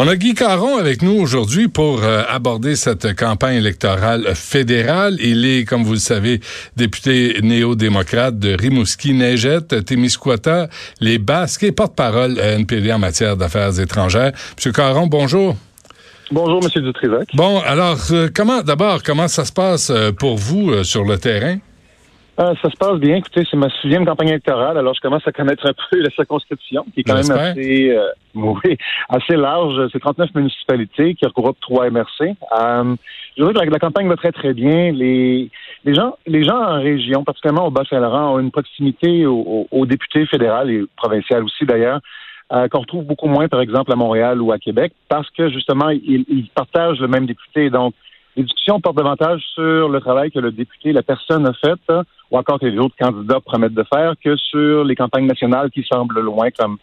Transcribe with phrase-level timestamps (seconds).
[0.00, 5.16] On a Guy Caron avec nous aujourd'hui pour euh, aborder cette campagne électorale fédérale.
[5.20, 6.38] Il est, comme vous le savez,
[6.76, 10.68] député néo-démocrate de Rimouski, Neigette, Témiscouata,
[11.00, 14.30] les Basques et porte-parole NPD en matière d'affaires étrangères.
[14.56, 15.56] Monsieur Caron, bonjour.
[16.30, 17.30] Bonjour, Monsieur Dutrisac.
[17.34, 21.58] Bon, alors, euh, comment, d'abord, comment ça se passe euh, pour vous sur le terrain?
[22.40, 23.16] Euh, ça se passe bien.
[23.16, 26.84] Écoutez, c'est ma sixième campagne électorale, alors je commence à connaître un peu la circonscription,
[26.94, 28.78] qui est quand même assez, euh, oui,
[29.08, 29.88] assez large.
[29.92, 32.36] C'est 39 municipalités qui regroupent trois MRC.
[32.60, 32.94] Euh,
[33.36, 34.92] je veux dire que la, campagne va très, très bien.
[34.92, 35.50] Les,
[35.84, 40.68] les, gens, les gens en région, particulièrement au Bas-Saint-Laurent, ont une proximité aux, députés fédéraux
[40.68, 42.00] et provinciaux aussi, d'ailleurs,
[42.52, 45.90] euh, qu'on retrouve beaucoup moins, par exemple, à Montréal ou à Québec, parce que, justement,
[45.90, 47.68] ils, ils partagent le même député.
[47.68, 47.94] Donc,
[48.38, 51.92] les discussions portent davantage sur le travail que le député, la personne a fait,
[52.30, 55.82] ou encore que les autres candidats promettent de faire, que sur les campagnes nationales qui
[55.82, 56.78] semblent loin, comme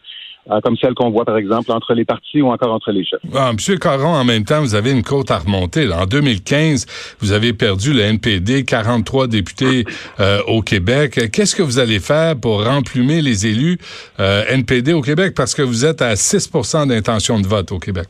[0.51, 3.19] euh, comme celle qu'on voit, par exemple, entre les partis ou encore entre les chefs.
[3.33, 5.91] Ah, Monsieur Caron, en même temps, vous avez une côte à remonter.
[5.91, 6.85] En 2015,
[7.19, 9.85] vous avez perdu le NPD, 43 députés
[10.19, 11.31] euh, au Québec.
[11.31, 13.79] Qu'est-ce que vous allez faire pour remplumer les élus
[14.19, 15.33] euh, NPD au Québec?
[15.35, 18.07] Parce que vous êtes à 6% d'intention de vote au Québec.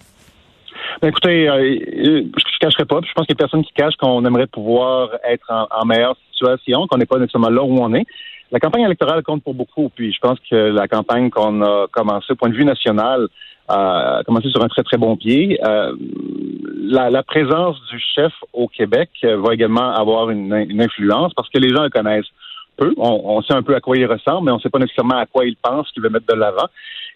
[1.01, 2.99] Ben, écoutez, je ne cacherai pas.
[3.05, 6.87] Je pense qu'il y a personne qui cache qu'on aimerait pouvoir être en meilleure situation,
[6.87, 8.05] qu'on n'est pas nécessairement là où on est.
[8.51, 12.31] La campagne électorale compte pour beaucoup, puis je pense que la campagne qu'on a commencée
[12.31, 13.27] au point de vue national
[13.67, 15.59] a commencé sur un très très bon pied.
[15.65, 15.95] Euh,
[16.83, 21.83] la, présence du chef au Québec va également avoir une, influence parce que les gens
[21.83, 22.29] le connaissent
[22.97, 25.25] On, sait un peu à quoi il ressemble, mais on ne sait pas nécessairement à
[25.25, 26.67] quoi il pense qu'il veut mettre de l'avant.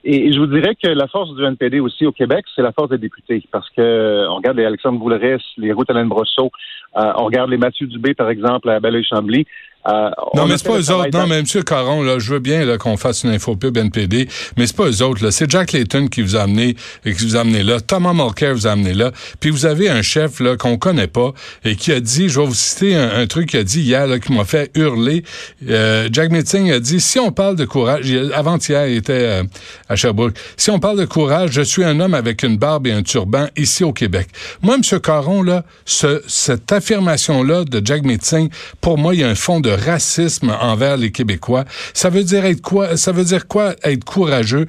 [0.05, 2.89] Et, je vous dirais que la force du NPD aussi au Québec, c'est la force
[2.89, 3.43] des députés.
[3.51, 6.51] Parce que on regarde les Alexandre Boulris, les Ruth Alain Brosseau,
[6.97, 9.45] euh, on regarde les Mathieu Dubé, par exemple, à Belleuil-Chambly.
[9.87, 11.17] Euh, non, mais c'est pas eux autres.
[11.17, 11.45] Non, mais M.
[11.63, 14.27] Caron, là, je veux bien qu'on fasse une infopub NPD,
[14.57, 15.29] mais c'est pas eux autres.
[15.29, 17.79] C'est Jack Layton qui vous a amené, qui vous a amené là.
[17.79, 19.11] Thomas Mulcair vous a amené là.
[19.39, 22.45] Puis vous avez un chef là qu'on connaît pas et qui a dit, je vais
[22.45, 25.23] vous citer un, truc qu'il a dit hier là, qui m'a fait hurler.
[25.69, 29.43] Euh, Jack Metzing a dit, si on parle de courage, avant-hier, il était euh,
[29.87, 30.35] à Sherbrooke.
[30.57, 33.47] Si on parle de courage, je suis un homme avec une barbe et un turban
[33.55, 34.27] ici au Québec.
[34.61, 34.99] Moi, M.
[34.99, 38.49] Caron, là, ce, cette affirmation-là de Jack Metzing,
[38.81, 41.65] pour moi, il y a un fond de racisme envers les Québécois.
[41.93, 42.97] Ça veut dire être quoi?
[42.97, 44.67] Ça veut dire quoi être courageux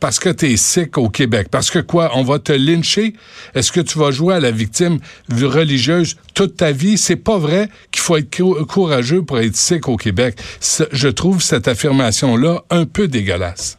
[0.00, 1.48] parce que tu es sick au Québec?
[1.50, 2.10] Parce que quoi?
[2.14, 3.14] On va te lyncher?
[3.54, 4.98] Est-ce que tu vas jouer à la victime
[5.30, 6.98] religieuse toute ta vie?
[6.98, 10.36] C'est pas vrai qu'il faut être courageux pour être sick au Québec.
[10.92, 13.78] Je trouve cette affirmation-là un peu dégueulasse.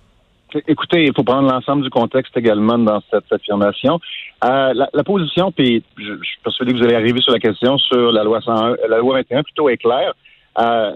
[0.68, 4.00] Écoutez, il faut prendre l'ensemble du contexte également dans cette affirmation.
[4.44, 7.78] Euh, la, position, puis je, je, suis persuadé que vous allez arriver sur la question
[7.78, 10.14] sur la loi 101, la loi 21 plutôt est claire.
[10.58, 10.94] Euh,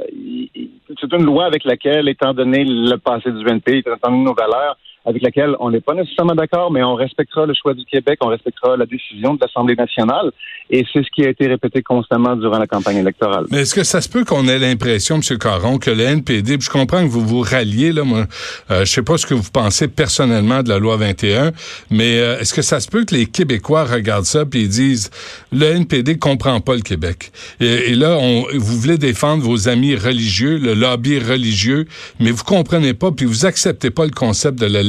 [1.00, 4.78] c'est une loi avec laquelle, étant donné le passé du VNP, étant donné nos valeurs,
[5.10, 8.28] avec laquelle on n'est pas nécessairement d'accord, mais on respectera le choix du Québec, on
[8.28, 10.32] respectera la décision de l'Assemblée nationale.
[10.70, 13.46] Et c'est ce qui a été répété constamment durant la campagne électorale.
[13.50, 15.38] Mais est-ce que ça se peut qu'on ait l'impression, M.
[15.40, 18.26] Caron, que le NPD, je comprends que vous vous ralliez, là, moi,
[18.70, 21.54] euh, je sais pas ce que vous pensez personnellement de la loi 21,
[21.90, 25.10] mais euh, est-ce que ça se peut que les Québécois regardent ça puis disent,
[25.52, 27.32] le NPD comprend pas le Québec?
[27.60, 31.88] Et, là, on, vous voulez défendre vos amis religieux, le lobby religieux,
[32.20, 34.84] mais vous comprenez pas puis vous acceptez pas le concept de la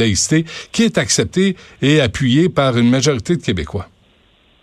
[0.73, 3.87] qui est accepté et appuyé par une majorité de Québécois.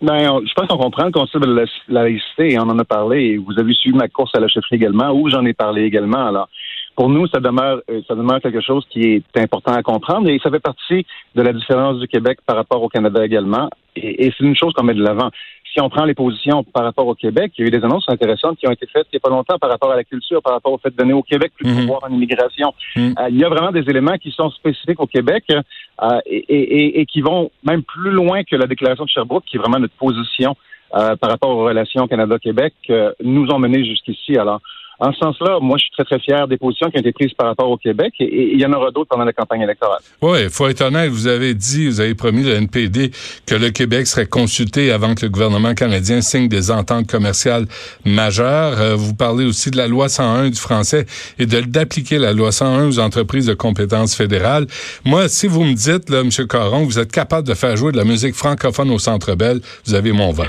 [0.02, 3.38] Ben, je pense qu'on comprend le concept de la laïcité et on en a parlé.
[3.38, 6.28] Vous avez suivi ma course à la chefferie également, où j'en ai parlé également.
[6.28, 6.50] Alors,
[6.96, 10.40] pour nous, ça demeure, euh, ça demeure quelque chose qui est important à comprendre et
[10.42, 13.70] ça fait partie de la différence du Québec par rapport au Canada également.
[13.96, 15.30] Et, c'est une chose qu'on met de l'avant.
[15.74, 18.08] Si on prend les positions par rapport au Québec, il y a eu des annonces
[18.08, 20.42] intéressantes qui ont été faites il n'y a pas longtemps par rapport à la culture,
[20.42, 21.82] par rapport au fait de donner au Québec plus de mhm.
[21.82, 22.74] pouvoir en immigration.
[22.96, 23.16] Mhm.
[23.20, 27.06] Euh, il y a vraiment des éléments qui sont spécifiques au Québec euh, et, et,
[27.06, 30.56] qui vont même plus loin que la déclaration de Sherbrooke, qui est vraiment notre position
[30.90, 32.74] par rapport aux relations Canada-Québec,
[33.22, 34.38] nous ont mené jusqu'ici.
[34.38, 34.62] Alors,
[35.00, 37.34] en ce sens-là, moi, je suis très, très fier des positions qui ont été prises
[37.34, 40.00] par rapport au Québec et, il y en aura d'autres pendant la campagne électorale.
[40.22, 41.10] Oui, il faut être honnête.
[41.12, 43.12] Vous avez dit, vous avez promis le NPD
[43.46, 47.66] que le Québec serait consulté avant que le gouvernement canadien signe des ententes commerciales
[48.06, 48.80] majeures.
[48.80, 51.06] Euh, vous parlez aussi de la loi 101 du français
[51.38, 54.68] et de d'appliquer la loi 101 aux entreprises de compétences fédérales.
[55.06, 56.30] Moi, si vous me dites, là, M.
[56.48, 59.94] Caron, vous êtes capable de faire jouer de la musique francophone au Centre Bell, vous
[59.94, 60.48] avez mon vote.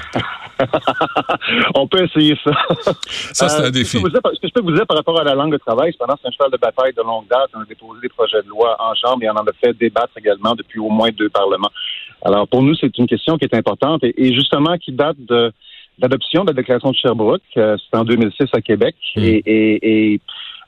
[1.74, 2.50] On peut essayer ça.
[3.32, 3.98] Ça, c'est un euh, défi.
[4.38, 6.28] Ce que, je peux vous dire par rapport à la langue de travail, pendant c'est
[6.28, 7.50] un cheval de bataille de longue date.
[7.56, 10.12] On a déposé des projets de loi en chambre et on en a fait débattre
[10.16, 11.70] également depuis au moins deux parlements.
[12.24, 15.52] Alors, pour nous, c'est une question qui est importante et, justement qui date de
[15.98, 17.42] l'adoption de la déclaration de Sherbrooke.
[17.56, 18.94] Euh, c'est en 2006 à Québec.
[19.16, 19.22] Hmm.
[19.24, 20.20] Et,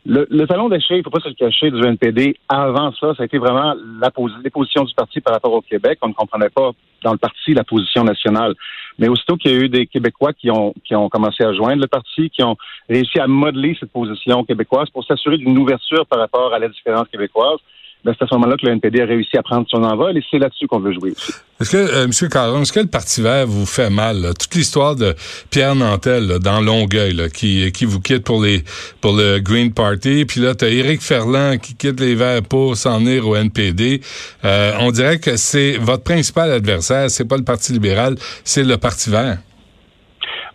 [0.04, 3.22] Le, talon d'achat, il ne faut pas se le cacher, du NPD, avant ça, ça
[3.22, 4.10] a été vraiment la
[4.42, 5.98] les positions du parti par rapport au Québec.
[6.02, 6.72] On ne comprenait pas
[7.04, 8.54] dans le parti la position nationale.
[9.00, 11.80] Mais aussitôt qu'il y a eu des Québécois qui ont, qui ont commencé à joindre
[11.80, 12.56] le parti, qui ont
[12.88, 17.08] réussi à modeler cette position québécoise pour s'assurer d'une ouverture par rapport à la différence
[17.08, 17.58] québécoise,
[18.04, 20.38] c'est à ce moment-là que le NPD a réussi à prendre son envol et c'est
[20.38, 21.12] là-dessus qu'on veut jouer
[21.60, 22.28] Est-ce que, euh, M.
[22.30, 24.32] Caron, est-ce que le Parti vert vous fait mal?
[24.38, 25.14] Toute l'histoire de
[25.50, 28.62] Pierre Nantel dans Longueuil qui, qui vous quitte pour les
[29.00, 32.76] pour le Green Party, puis là, tu as Éric Ferland qui quitte les Verts pour
[32.76, 34.00] s'en venir au NPD.
[34.44, 38.14] Euh, on dirait que c'est votre principal adversaire, c'est pas le Parti libéral,
[38.44, 39.38] c'est le Parti vert.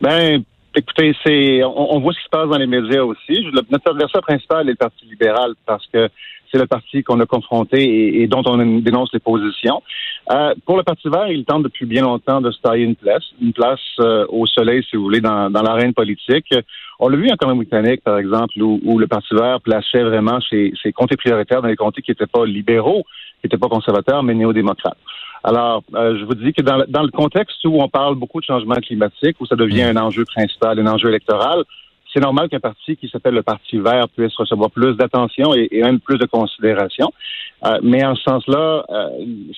[0.02, 0.44] Ben,
[0.76, 3.46] écoutez, c'est on, on, voit ce qui se passe dans les médias aussi.
[3.54, 6.10] Notre adversaire principal est le Parti libéral parce que
[6.52, 9.82] c'est le parti qu'on a confronté et, dont on dénonce les positions.
[10.32, 13.24] Euh, pour le Parti vert, il tente depuis bien longtemps de se tailler une place,
[13.42, 16.54] une place euh, au soleil, si vous voulez, dans, l'arène politique.
[17.00, 21.18] On l'a vu en Colombie-Britannique, par exemple, où, le Parti vert plaçait vraiment ses, comtés
[21.18, 23.04] prioritaires dans les comtés qui n'étaient pas libéraux,
[23.42, 24.98] qui n'étaient pas conservateurs, mais néo-démocrates.
[25.44, 28.76] Alors, euh, je vous dis que dans le, contexte où on parle beaucoup de changement
[28.76, 31.64] climatique, où ça devient un enjeu principal, un enjeu électoral,
[32.16, 36.00] c'est normal qu'un parti qui s'appelle le Parti vert puisse recevoir plus d'attention et, même
[36.00, 37.12] plus de considération.
[37.66, 39.10] Euh, mais en ce sens-là, euh,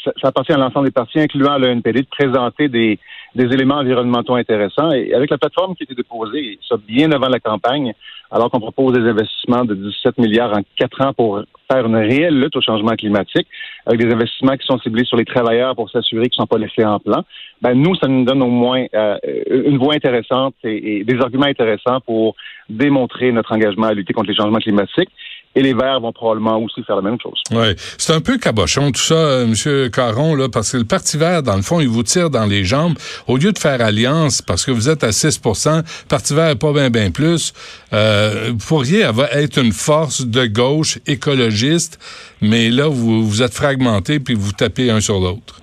[0.03, 2.99] ça, appartient à l'ensemble des partis, incluant le NPD, de présenter des,
[3.37, 4.91] des éléments environnementaux intéressants.
[4.91, 7.93] Et avec la plateforme qui a été déposée, ça bien avant la campagne,
[8.31, 11.41] alors qu'on propose des investissements de 17 milliards en quatre ans pour
[11.71, 13.47] faire une réelle lutte au changement climatique,
[13.85, 16.57] avec des investissements qui sont ciblés sur les travailleurs pour s'assurer qu'ils ne sont pas
[16.57, 17.23] laissés en plan,
[17.61, 19.17] ben nous, ça nous donne au moins euh,
[19.49, 22.35] une voie intéressante et, des arguments intéressants pour
[22.69, 25.09] démontrer notre engagement à lutter contre les changements climatiques
[25.57, 27.41] et les Verts vont probablement aussi faire la même chose.
[27.51, 29.89] Oui, c'est un peu cabochon tout ça, euh, M.
[29.89, 32.63] Caron, là, parce que le Parti Vert, dans le fond, il vous tire dans les
[32.63, 32.93] jambes.
[33.25, 36.91] Au lieu de faire alliance, parce que vous êtes à 6% Parti Vert pas bien
[36.91, 37.53] bien plus,
[37.91, 41.97] euh, vous pourriez avoir, être une force de gauche écologiste,
[42.39, 45.59] mais là, vous, vous êtes fragmenté puis vous tapez un sur l'autre.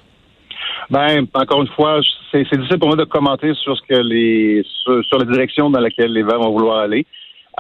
[0.91, 2.00] Ben, encore une fois,
[2.32, 6.12] c'est difficile pour moi de commenter sur ce que les sur la direction dans laquelle
[6.12, 7.06] les Verts vont vouloir aller.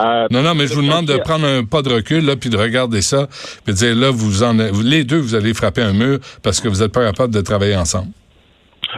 [0.00, 2.50] Euh, non, non, mais je vous demande de prendre un pas de recul, là, puis
[2.50, 3.28] de regarder ça,
[3.64, 6.68] puis de dire, là, vous en, les deux, vous allez frapper un mur parce que
[6.68, 8.08] vous n'êtes pas capable de travailler ensemble.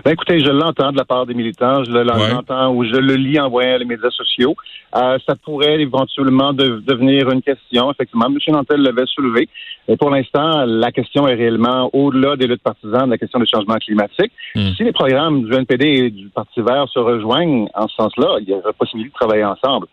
[0.05, 3.41] Ben écoutez, je l'entends de la part des militants, je l'entends ou je le lis
[3.41, 4.55] en voyant les médias sociaux.
[4.95, 7.91] Euh, ça pourrait éventuellement devenir une question.
[7.91, 8.37] Effectivement, M.
[8.49, 9.49] Nantel l'avait soulevé.
[9.89, 13.77] Et pour l'instant, la question est réellement au-delà des luttes partisanes, la question du changement
[13.77, 14.33] climatique.
[14.55, 14.73] Hmm.
[14.77, 18.49] Si les programmes du NPD et du Parti vert se rejoignent en ce sens-là, il
[18.49, 19.87] y a possibilité de travailler ensemble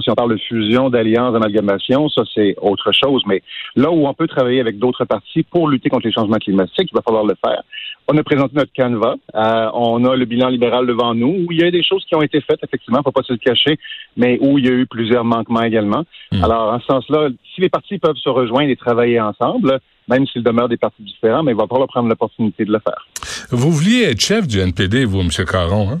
[0.00, 3.22] si on parle de fusion, d'alliance, d'amalgamation, ça c'est autre chose.
[3.26, 3.42] Mais
[3.74, 6.94] là où on peut travailler avec d'autres partis pour lutter contre les changements climatiques, il
[6.94, 7.62] va falloir le faire.
[8.08, 9.16] On a présenté notre canevas.
[9.34, 12.14] Euh, on a le bilan libéral devant nous, où il y a des choses qui
[12.14, 13.78] ont été faites, effectivement, faut pas se le cacher,
[14.16, 16.04] mais où il y a eu plusieurs manquements également.
[16.30, 16.44] Hmm.
[16.44, 20.44] Alors, en ce sens-là, si les partis peuvent se rejoindre et travailler ensemble, même s'ils
[20.44, 23.08] demeurent des partis différents, mais il va falloir prendre l'opportunité de le faire.
[23.50, 25.30] Vous vouliez être chef du NPD, vous, M.
[25.44, 25.98] Caron, hein?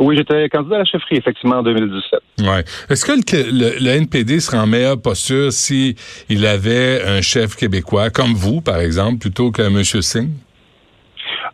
[0.00, 2.20] Oui, j'étais candidat à la chefferie, effectivement, en 2017.
[2.40, 2.64] Ouais.
[2.90, 5.94] Est-ce que le, NPD serait en meilleure posture si
[6.28, 9.84] il avait un chef québécois, comme vous, par exemple, plutôt que M.
[9.84, 10.30] Singh?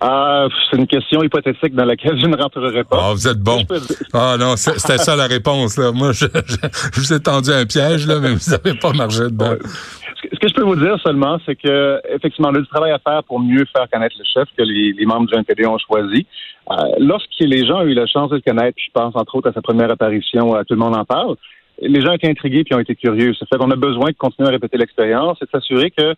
[0.03, 3.09] Ah, c'est une question hypothétique dans laquelle je ne rentrerai pas.
[3.09, 3.67] Ah, vous êtes bon.
[4.15, 5.77] Ah non, c'était ça la réponse.
[5.77, 5.93] Là.
[5.93, 6.25] Moi, je,
[6.95, 9.57] vous ai tendu un piège, là, mais vous n'avez pas marché dedans.
[10.41, 13.23] Que je peux vous dire seulement, c'est que effectivement, on a du travail à faire
[13.25, 16.27] pour mieux faire connaître le chef que les, membres du NPD ont choisi.
[16.71, 19.51] Euh, lorsque les gens ont eu la chance de le connaître, je pense entre autres
[19.51, 21.37] à sa première apparition, à Tout le monde en parle,
[21.83, 23.35] les gens étaient intrigués puis ont été curieux.
[23.35, 26.15] Ça fait qu'on a besoin de continuer à répéter l'expérience et de s'assurer que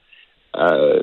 [0.57, 1.01] euh,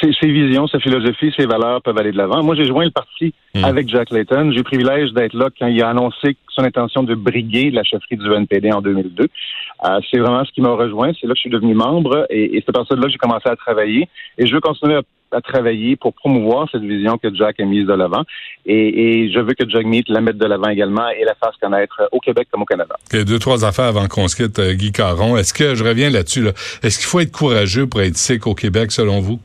[0.00, 2.42] ses, visions, sa philosophie, ses valeurs peuvent aller de l'avant.
[2.42, 3.64] Moi, j'ai joint le parti hmm.
[3.64, 4.50] avec Jack Layton.
[4.50, 7.82] J'ai eu le privilège d'être là quand il a annoncé son intention de briguer la
[7.82, 9.24] chefferie du NPD en 2002.
[9.24, 11.12] Euh, c'est vraiment ce qui m'a rejoint.
[11.20, 13.12] C'est là que je suis devenu membre et, et c'est à partir de là que
[13.12, 14.08] j'ai commencé à travailler.
[14.38, 15.02] Et je veux continuer à
[15.32, 18.22] à travailler pour promouvoir cette vision que Jack a mise de l'avant.
[18.66, 22.08] Et, je veux que Jack Meat la mette de l'avant également et la fasse connaître
[22.12, 22.96] au Québec comme au Canada.
[23.06, 25.36] Okay, deux, trois affaires avant qu'on se quitte, euh, Guy Caron.
[25.36, 26.46] Est-ce que, je reviens là-dessus,
[26.82, 29.40] est-ce qu'il faut être courageux pour être sick au Québec, selon vous?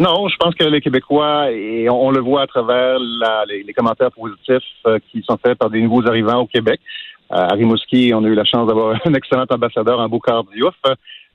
[0.00, 2.98] Non, je pense que les Québécois, et on, le voit à travers
[3.46, 6.80] les, commentaires positifs euh, qui sont faits par des nouveaux arrivants au Québec.
[7.32, 10.20] Euh, à Rimouski, on a eu la chance d'avoir un excellent ambassadeur, un beau
[10.52, 10.74] Diouf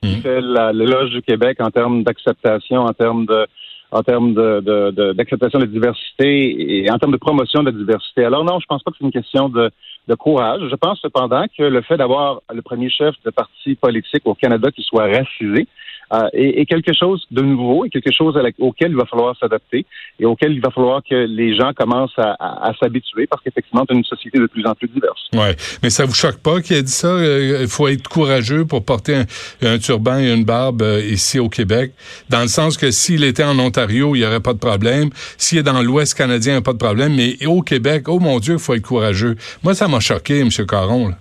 [0.02, 0.22] qui mhm.
[0.22, 3.46] fait l'éloge du Québec en termes d'acceptation, en termes de
[3.92, 8.24] en termes de, d'acceptation de, la diversité et en termes de promotion de la diversité.
[8.24, 9.70] Alors non, je pense pas que c'est une question de,
[10.08, 10.60] de courage.
[10.68, 14.70] Je pense cependant que le fait d'avoir le premier chef de parti politique au Canada
[14.72, 15.68] qui soit racisé,
[16.12, 19.84] euh, et, quelque chose de nouveau et quelque chose auquel il va falloir s'adapter
[20.20, 24.04] et auquel il va falloir que les gens commencent à, s'habituer parce qu'effectivement, c'est une
[24.04, 25.28] société de plus en plus diverse.
[25.32, 25.48] Oui,
[25.82, 27.08] mais ça vous choque pas qu'il ait dit ça?
[27.08, 29.22] Euh, il faut être courageux pour porter
[29.62, 31.92] un, turban et une barbe euh, ici au Québec,
[32.28, 35.10] dans le sens que s'il était en Ontario, il n'y aurait pas de problème.
[35.38, 37.14] S'il est dans l'Ouest canadien, il n'y a pas de problème.
[37.14, 39.36] Mais au Québec, oh mon Dieu, il faut être courageux.
[39.62, 40.50] Moi, ça m'a choqué, M.
[40.68, 41.14] Caron.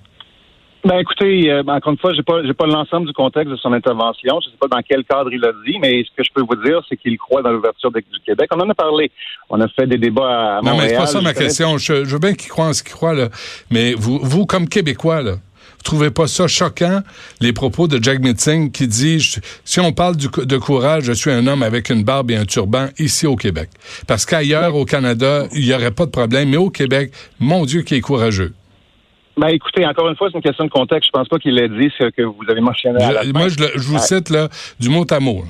[0.85, 3.73] Ben écoutez, euh, encore une fois, j'ai pas j'ai pas l'ensemble du contexte de son
[3.73, 4.39] intervention.
[4.39, 6.63] Je sais pas dans quel cadre il a dit, mais ce que je peux vous
[6.63, 8.47] dire, c'est qu'il croit dans l'ouverture du Québec.
[8.53, 9.11] On en a parlé.
[9.49, 10.75] On a fait des débats à Montréal.
[10.75, 11.79] Non, mais c'est pas ça ma question.
[11.79, 13.29] Je, veux bien qu'il croit en ce qu'il croit là,
[13.71, 17.01] mais vous, vous comme Québécois là, vous trouvez pas ça choquant
[17.41, 21.47] les propos de Jack Mitzing qui dit si on parle de courage, je suis un
[21.47, 23.69] homme avec une barbe et un turban ici au Québec.
[24.07, 27.81] Parce qu'ailleurs au Canada, il y aurait pas de problème, mais au Québec, mon Dieu,
[27.81, 28.53] qui est courageux.
[29.37, 31.07] Ben, écoutez, encore une fois, c'est une question de contexte.
[31.07, 33.87] Je pense pas qu'il ait dit ce que vous avez mentionné à la Moi, je,
[33.87, 34.47] vous cite là,
[34.79, 35.43] du mot à mot.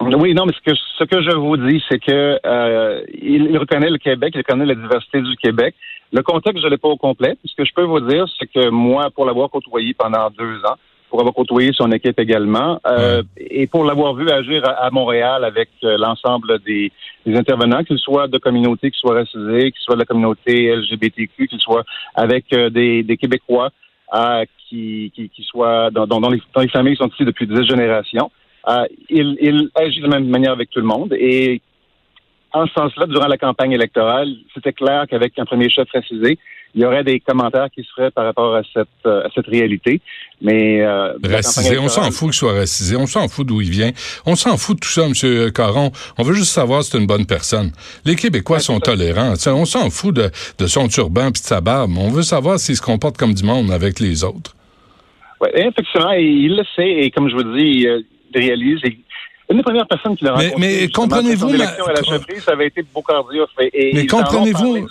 [0.00, 3.90] Oui, non, mais ce que, ce que je vous dis, c'est que euh, il, reconnaît
[3.90, 5.74] le Québec, il reconnaît la diversité du Québec.
[6.12, 7.36] Le contexte, je l'ai pas au complet.
[7.44, 10.76] Ce que je peux vous dire, c'est que moi, pour l'avoir côtoyé pendant deux ans,
[11.16, 15.70] pour avoir côtoyé son équipe également, euh, et pour l'avoir vu agir à, Montréal avec
[15.82, 16.92] euh, l'ensemble des,
[17.26, 21.60] intervenants, qu'ils soient de communautés qui soient racisées, qu'ils soient de la communauté LGBTQ, qu'ils
[21.60, 23.70] soient avec euh, des, Québécois
[24.68, 27.64] qui, qui, qui, soient dans, dans, les, dans les familles qui sont ici depuis dix
[27.64, 28.30] générations.
[29.08, 31.62] il, il agit de la même manière avec tout le monde et
[32.52, 36.38] en ce sens-là, durant la campagne électorale, c'était clair qu'avec un premier chef racisé,
[36.76, 39.46] il y aurait des commentaires qui se feraient par rapport à cette, euh, à cette
[39.46, 40.02] réalité.
[40.42, 43.90] Mais euh, racisé, on s'en fout qu'il soit racisé, on s'en fout d'où il vient,
[44.26, 45.50] on s'en fout de tout ça, M.
[45.52, 45.90] Caron.
[46.18, 47.72] On veut juste savoir si c'est une bonne personne.
[48.04, 49.32] Les Québécois sont tolérants.
[49.46, 51.96] on s'en fout de, de son turban puis de sa barbe.
[51.96, 54.54] On veut savoir s'il se comporte comme du monde avec les autres.
[55.40, 58.04] Oui, effectivement, il le sait et comme je vous dis, il
[58.34, 58.80] réalise
[59.48, 60.54] une des premières personnes qui l'a rencontré.
[60.58, 61.64] Mais, comprenez-vous, ma...
[61.64, 62.84] à la chefferie, ça avait été.
[63.72, 64.88] Et, mais comprenez-vous,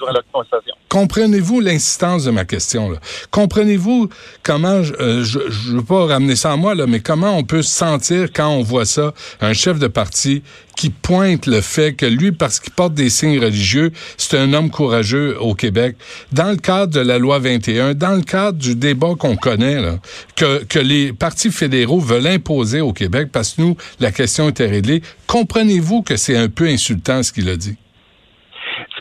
[0.90, 3.00] comprenez-vous l'insistance de ma question là?
[3.32, 4.10] Comprenez-vous
[4.44, 7.62] comment euh, je, je veux pas ramener ça à moi là, mais comment on peut
[7.62, 10.42] se sentir quand on voit ça, un chef de parti
[10.76, 14.70] qui pointe le fait que lui, parce qu'il porte des signes religieux, c'est un homme
[14.70, 15.96] courageux au Québec.
[16.32, 19.96] Dans le cadre de la loi 21, dans le cadre du débat qu'on connaît, là,
[20.36, 24.68] que, que les partis fédéraux veulent imposer au Québec, parce que nous, la question était
[24.68, 27.78] réglée, comprenez-vous que c'est un peu insultant ce qu'il a dit?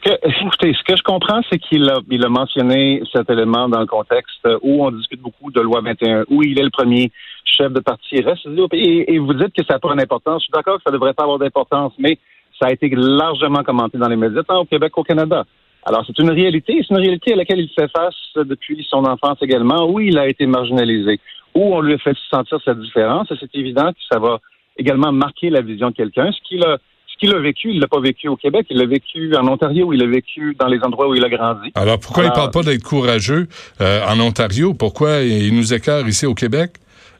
[0.06, 4.84] Écoutez, ce que je comprends, c'est qu'il a, mentionné cet élément dans le contexte où
[4.84, 7.10] on discute beaucoup de loi 21, où il est le premier
[7.44, 10.42] chef de parti et vous dites que ça n'a pas d'importance.
[10.42, 12.18] Je suis d'accord que ça ne devrait pas avoir d'importance, mais
[12.60, 15.44] ça a été largement commenté dans les médias, tant au Québec qu'au Canada.
[15.86, 19.38] Alors, c'est une réalité, c'est une réalité à laquelle il fait face depuis son enfance
[19.42, 21.20] également, où il a été marginalisé,
[21.54, 24.38] où on lui a fait sentir sa différence, et c'est évident que ça va
[24.76, 26.30] également marquer la vision de quelqu'un.
[26.32, 28.86] Ce qu'il a, ce qu'il a vécu, il l'a pas vécu au Québec, il l'a
[28.86, 31.70] vécu en Ontario, il l'a vécu dans les endroits où il a grandi.
[31.74, 33.46] Alors, pourquoi il il parle pas d'être courageux
[33.80, 34.74] euh, en Ontario?
[34.74, 36.72] Pourquoi il nous écarte ici au Québec?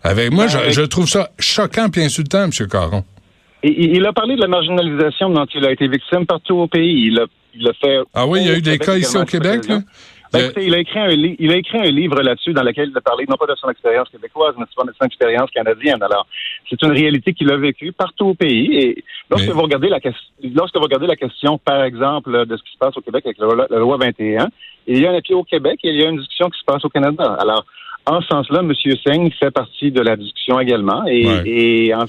[0.03, 2.51] Avec moi, je, ben, trouve ça choquant et insultant, M.
[2.71, 3.05] Caron.
[3.63, 7.07] Il, il, a parlé de la marginalisation dont il a été victime partout au pays.
[7.07, 8.01] Il a, il a fait.
[8.13, 9.81] Ah oui, il y a eu des cas ici au Québec, là?
[10.35, 13.01] Ben, il, a écrit un il a écrit un livre là-dessus dans lequel il a
[13.01, 16.03] parlé non pas de son expérience québécoise, mais de son expérience canadienne.
[16.03, 16.27] Alors,
[16.69, 18.77] c'est une réalité qu'il a vécue partout au pays.
[18.77, 20.01] Et lorsque vous regardez la
[20.55, 23.39] lorsque vous regardez la question, par exemple, de ce qui se passe au Québec avec
[23.39, 24.49] la, la loi 21,
[24.87, 26.65] il y a un appui au Québec et il y a une discussion qui se
[26.65, 27.37] passe au Canada.
[27.41, 27.65] Alors,
[28.07, 28.73] en ce sens-là, M.
[28.75, 31.05] Singh fait partie de la discussion également.
[31.07, 32.05] Et, et en,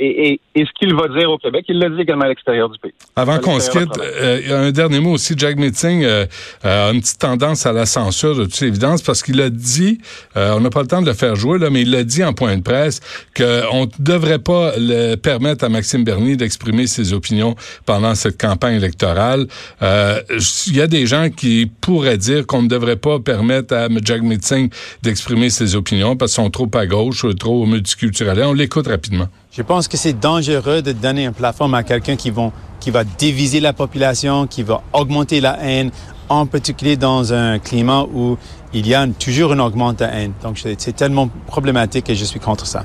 [0.00, 2.92] et, ce qu'il va dire au Québec, il l'a dit également à l'extérieur du pays.
[3.16, 5.34] Avant qu'on se quitte, euh, un dernier mot aussi.
[5.36, 6.26] Jack Meeting euh,
[6.62, 9.98] a une petite tendance à la censure, de toute évidence, parce qu'il a dit,
[10.36, 12.24] euh, on n'a pas le temps de le faire jouer, là, mais il l'a dit
[12.24, 13.00] en point de presse,
[13.36, 17.54] qu'on ne devrait pas le permettre à Maxime Bernier d'exprimer ses opinions
[17.84, 19.46] pendant cette campagne électorale.
[19.80, 24.22] Il y a des gens qui pourraient dire qu'on ne devrait pas permettre à Jack
[24.22, 24.70] Meeting
[25.02, 28.42] d'exprimer ses opinions parce qu'ils sont trop à gauche, ou trop multiculturels.
[28.44, 29.28] On l'écoute rapidement.
[29.52, 33.72] Je pense que c'est dangereux de donner une plateforme à quelqu'un qui, va diviser la
[33.72, 35.90] population, qui va augmenter la haine,
[36.28, 38.38] en particulier dans un climat où
[38.72, 40.32] il y a toujours une augmentation de haine.
[40.40, 42.84] Donc, c'est tellement problématique et je suis contre ça.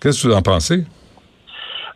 [0.00, 0.86] Qu'est-ce que vous en pensez?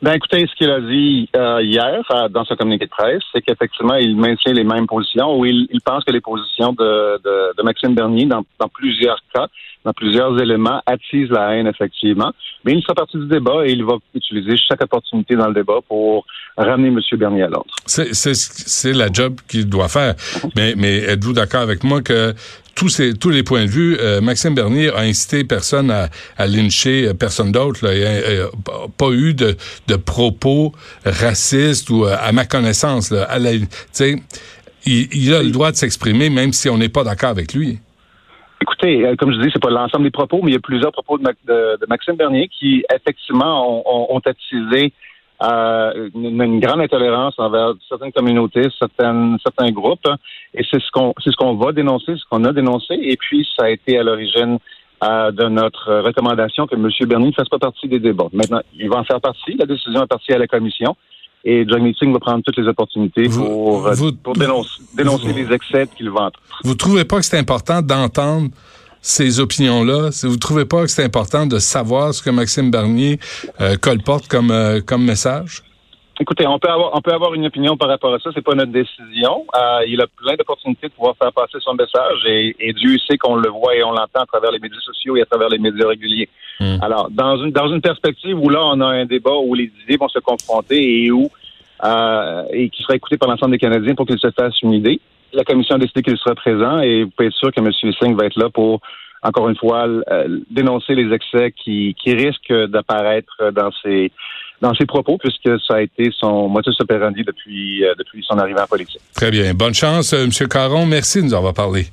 [0.00, 3.42] Ben écoutez, ce qu'il a dit euh, hier euh, dans sa communiqué de presse, c'est
[3.42, 7.18] qu'effectivement, il maintient les mêmes positions ou il, pense que les positions de,
[7.56, 9.48] de, Maxime Bernier, dans, dans plusieurs cas,
[9.84, 12.32] dans plusieurs éléments, attise la haine, effectivement.
[12.64, 15.80] Mais il sera parti du débat et il va utiliser chaque opportunité dans le débat
[15.88, 16.24] pour
[16.56, 17.00] ramener M.
[17.18, 17.74] Bernier à l'ordre.
[17.86, 20.14] C'est la job qu'il doit faire.
[20.54, 22.34] Mais, mais êtes-vous d'accord avec moi que
[22.78, 26.08] tous, les points de vue, euh, Maxime Bernier a incité personne à,
[26.46, 27.80] lyncher euh, personne d'autre.
[27.92, 28.48] Il n'y a,
[28.96, 29.56] pas eu de,
[29.96, 30.72] propos
[31.04, 33.12] racistes ou, euh, à ma connaissance,
[34.86, 37.78] il a le droit de s'exprimer même si on n'est pas d'accord avec lui.
[38.60, 41.18] Écoutez, comme je dis, c'est pas l'ensemble des propos, mais il y a plusieurs propos
[41.18, 44.92] de, de, Maxime Bernier qui, effectivement, ont, ont, ont attisé
[45.42, 50.08] euh, une, une, grande intolérance envers certaines communautés, certaines, certains groupes.
[50.54, 52.94] Et c'est ce qu'on c'est ce qu'on va dénoncer, ce qu'on a dénoncé.
[53.00, 54.58] Et puis, ça a été à l'origine
[55.04, 56.88] euh, de notre recommandation que M.
[57.08, 58.28] Bernier ne fasse pas partie des débats.
[58.32, 59.54] Maintenant, il va en faire partie.
[59.56, 60.96] La décision est partie à la commission.
[61.44, 63.88] Et John Meeting va prendre toutes les opportunités pour,
[64.24, 66.34] pour dénoncer, dénoncer les excès qu'il vante.
[66.64, 68.48] Vous trouvez pas que c'est important d'entendre
[69.08, 70.10] ces opinions-là?
[70.22, 73.18] Vous ne trouvez pas que c'est important de savoir ce que Maxime Bernier
[73.60, 75.62] euh, colporte comme, euh, comme message?
[76.20, 78.30] Écoutez, on peut avoir on peut avoir une opinion par rapport à ça.
[78.34, 79.46] C'est pas notre décision.
[79.54, 83.36] Euh, il a plein d'opportunités de pouvoir faire passer son message et, Dieu sait qu'on
[83.36, 85.86] le voit et on l'entend à travers les médias sociaux et à travers les médias
[85.86, 86.28] réguliers.
[86.58, 86.78] Hmm.
[86.82, 89.96] Alors, dans une dans une perspective où là on a un débat où les idées
[89.96, 91.30] vont se confronter et où
[91.84, 95.00] euh, et qui sera écouté par l'ensemble des Canadiens pour qu'ils se fassent une idée
[95.32, 97.70] la commission a décidé qu'il sera présent et vous pouvez être sûr que M.
[97.72, 98.80] Singh va être là pour,
[99.22, 104.10] encore une fois, euh, dénoncer les excès qui, qui risquent d'apparaître dans ses
[104.60, 108.60] dans ses propos, puisque ça a été son modus operandi depuis, euh, depuis son arrivée
[108.60, 109.00] en politique.
[109.14, 109.54] Très bien.
[109.54, 110.48] Bonne chance, euh, M.
[110.48, 110.84] Caron.
[110.84, 111.86] Merci de nous avoir parlé.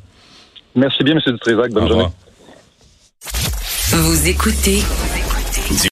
[0.75, 1.21] Merci bien, M.
[1.25, 1.71] Dutrézac.
[1.71, 2.07] Bonne journée.
[3.91, 4.81] Vous écoutez